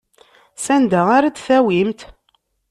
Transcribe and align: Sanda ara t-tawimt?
Sanda 0.63 1.01
ara 1.17 1.29
t-tawimt? 1.35 2.01